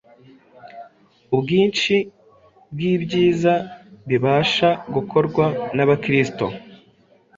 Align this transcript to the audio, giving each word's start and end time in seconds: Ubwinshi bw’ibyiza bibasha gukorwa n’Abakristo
Ubwinshi 1.35 1.95
bw’ibyiza 2.71 3.53
bibasha 4.09 4.69
gukorwa 4.93 5.45
n’Abakristo 5.75 6.45